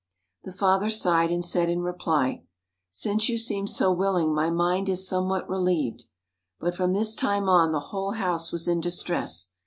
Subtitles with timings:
[0.45, 2.41] The father sighed, and said in reply,
[2.89, 6.05] "Since you seem so willing, my mind is somewhat relieved."
[6.59, 9.51] But from this time on the whole house was in distress.